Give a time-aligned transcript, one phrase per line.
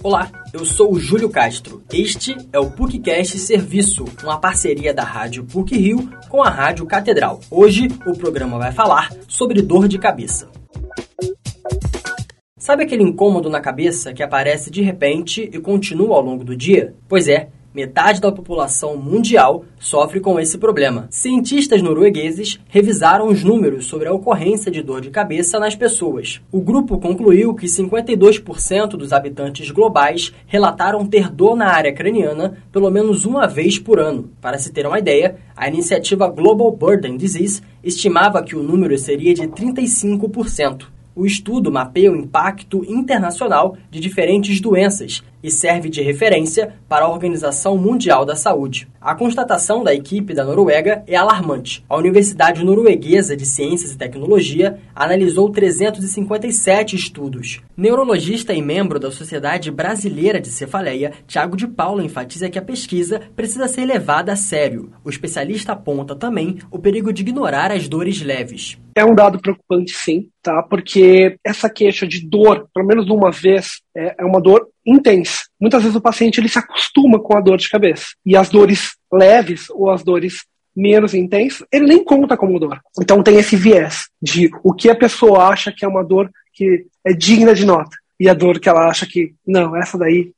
[0.00, 1.82] Olá, eu sou o Júlio Castro.
[1.92, 7.40] Este é o PUCcast Serviço, uma parceria da Rádio PUC Rio com a Rádio Catedral.
[7.50, 10.48] Hoje o programa vai falar sobre dor de cabeça.
[12.56, 16.94] Sabe aquele incômodo na cabeça que aparece de repente e continua ao longo do dia?
[17.08, 21.06] Pois é, Metade da população mundial sofre com esse problema.
[21.10, 26.40] Cientistas noruegueses revisaram os números sobre a ocorrência de dor de cabeça nas pessoas.
[26.50, 32.90] O grupo concluiu que 52% dos habitantes globais relataram ter dor na área craniana pelo
[32.90, 34.30] menos uma vez por ano.
[34.40, 39.34] Para se ter uma ideia, a iniciativa Global Burden Disease estimava que o número seria
[39.34, 40.86] de 35%.
[41.14, 47.08] O estudo mapeia o impacto internacional de diferentes doenças e serve de referência para a
[47.08, 48.86] Organização Mundial da Saúde.
[49.00, 51.84] A constatação da equipe da Noruega é alarmante.
[51.88, 57.60] A Universidade Norueguesa de Ciências e Tecnologia analisou 357 estudos.
[57.76, 63.20] Neurologista e membro da Sociedade Brasileira de Cefaleia, Tiago de Paula enfatiza que a pesquisa
[63.34, 64.92] precisa ser levada a sério.
[65.04, 68.78] O especialista aponta também o perigo de ignorar as dores leves.
[68.94, 70.60] É um dado preocupante, sim, tá?
[70.68, 75.42] Porque essa queixa de dor, pelo menos uma vez, é, é uma dor intensa.
[75.60, 78.06] Muitas vezes o paciente ele se acostuma com a dor de cabeça.
[78.24, 82.78] E as dores leves ou as dores menos intensas, ele nem conta como dor.
[83.00, 86.86] Então tem esse viés de o que a pessoa acha que é uma dor que
[87.04, 87.96] é digna de nota.
[88.20, 90.30] E a dor que ela acha que, não, essa daí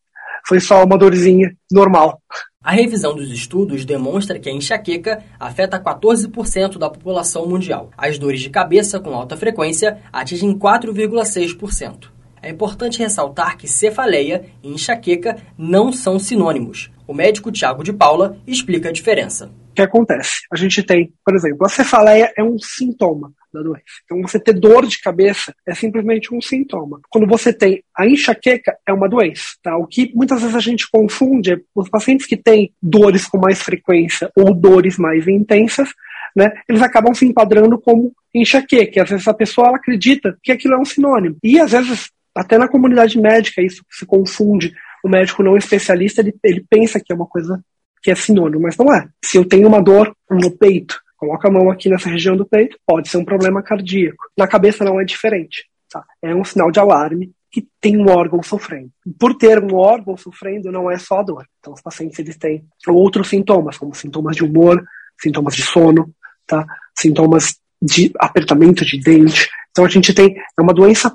[0.46, 2.20] foi só uma dorzinha normal.
[2.62, 7.90] A revisão dos estudos demonstra que a enxaqueca afeta 14% da população mundial.
[7.96, 12.19] As dores de cabeça com alta frequência atingem 4,6%.
[12.42, 16.90] É importante ressaltar que cefaleia e enxaqueca não são sinônimos.
[17.06, 19.52] O médico Tiago de Paula explica a diferença.
[19.70, 20.42] O que acontece?
[20.52, 23.82] A gente tem, por exemplo, a cefaleia é um sintoma da doença.
[24.04, 27.00] Então, você ter dor de cabeça é simplesmente um sintoma.
[27.10, 29.44] Quando você tem a enxaqueca, é uma doença.
[29.62, 29.76] Tá?
[29.76, 33.60] O que muitas vezes a gente confunde é os pacientes que têm dores com mais
[33.60, 35.90] frequência ou dores mais intensas,
[36.34, 39.02] né, eles acabam se enquadrando como enxaqueca.
[39.02, 41.36] Às vezes a pessoa acredita que aquilo é um sinônimo.
[41.42, 44.72] E às vezes até na comunidade médica isso se confunde.
[45.04, 47.62] O médico não especialista, ele, ele pensa que é uma coisa
[48.02, 49.08] que é sinônimo, mas não é.
[49.24, 52.78] Se eu tenho uma dor no peito, coloca a mão aqui nessa região do peito,
[52.86, 54.24] pode ser um problema cardíaco.
[54.36, 55.64] Na cabeça não é diferente.
[55.90, 56.04] Tá?
[56.22, 58.90] É um sinal de alarme que tem um órgão sofrendo.
[59.18, 61.44] Por ter um órgão sofrendo, não é só a dor.
[61.58, 64.82] Então, os pacientes eles têm outros sintomas, como sintomas de humor,
[65.20, 66.14] sintomas de sono,
[66.46, 66.64] tá?
[66.96, 69.48] sintomas de apertamento de dente.
[69.70, 71.12] Então, a gente tem é uma doença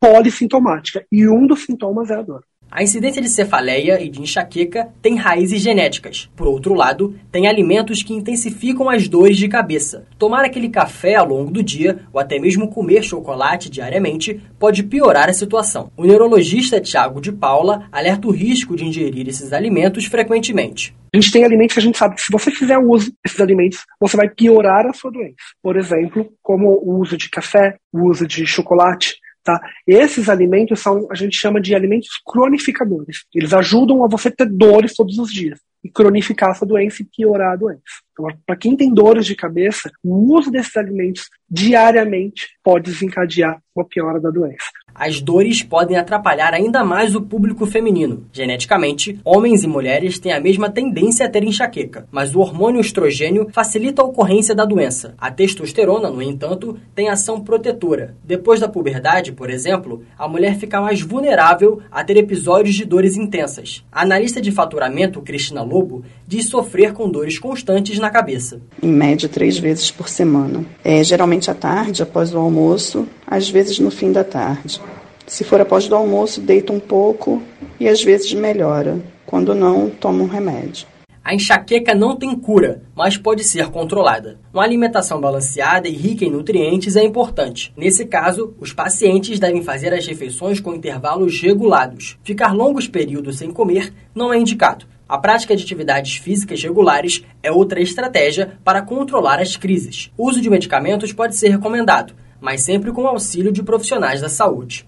[0.00, 2.42] polissintomática e um dos sintomas é a dor.
[2.70, 6.28] A incidência de cefaleia e de enxaqueca tem raízes genéticas.
[6.34, 10.04] Por outro lado, tem alimentos que intensificam as dores de cabeça.
[10.18, 15.28] Tomar aquele café ao longo do dia ou até mesmo comer chocolate diariamente pode piorar
[15.28, 15.92] a situação.
[15.96, 20.94] O neurologista Tiago de Paula alerta o risco de ingerir esses alimentos frequentemente.
[21.14, 23.40] A gente tem alimentos que a gente sabe que se você fizer o uso desses
[23.40, 25.36] alimentos, você vai piorar a sua doença.
[25.62, 29.14] Por exemplo, como o uso de café, o uso de chocolate,
[29.46, 29.60] Tá?
[29.86, 33.18] Esses alimentos são, a gente chama de alimentos cronificadores.
[33.32, 37.52] Eles ajudam a você ter dores todos os dias e cronificar essa doença e piorar
[37.52, 37.82] a doença.
[38.10, 43.86] Então, para quem tem dores de cabeça, o uso desses alimentos diariamente pode desencadear uma
[43.86, 44.66] piora da doença
[44.98, 48.24] as dores podem atrapalhar ainda mais o público feminino.
[48.32, 53.48] Geneticamente, homens e mulheres têm a mesma tendência a ter enxaqueca, mas o hormônio estrogênio
[53.52, 55.14] facilita a ocorrência da doença.
[55.18, 58.14] A testosterona, no entanto, tem ação protetora.
[58.24, 63.16] Depois da puberdade, por exemplo, a mulher fica mais vulnerável a ter episódios de dores
[63.16, 63.84] intensas.
[63.92, 68.60] A analista de faturamento, Cristina Lobo, diz sofrer com dores constantes na cabeça.
[68.82, 70.64] Em média, três vezes por semana.
[70.82, 74.80] É, geralmente à tarde, após o almoço, às vezes no fim da tarde.
[75.26, 77.42] Se for após o almoço, deita um pouco
[77.80, 79.00] e às vezes melhora.
[79.26, 80.86] Quando não, toma um remédio.
[81.24, 84.38] A enxaqueca não tem cura, mas pode ser controlada.
[84.54, 87.72] Uma alimentação balanceada e rica em nutrientes é importante.
[87.76, 92.16] Nesse caso, os pacientes devem fazer as refeições com intervalos regulados.
[92.22, 94.86] Ficar longos períodos sem comer não é indicado.
[95.08, 100.12] A prática de atividades físicas regulares é outra estratégia para controlar as crises.
[100.16, 104.86] O uso de medicamentos pode ser recomendado, mas sempre com auxílio de profissionais da saúde.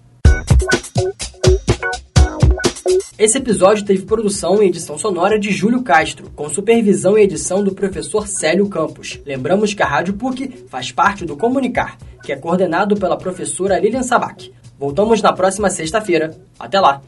[3.19, 7.75] Esse episódio teve produção e edição sonora de Júlio Castro, com supervisão e edição do
[7.75, 9.19] professor Célio Campos.
[9.25, 14.03] Lembramos que a Rádio PUC faz parte do Comunicar, que é coordenado pela professora Lilian
[14.03, 14.53] Sabac.
[14.79, 16.33] Voltamos na próxima sexta-feira.
[16.57, 17.01] Até lá!